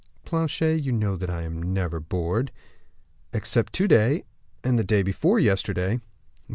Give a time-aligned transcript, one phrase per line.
[0.25, 2.51] "Planchet, you know that I am never bored."
[3.33, 4.23] "Except to day,
[4.63, 5.99] and the day before yesterday."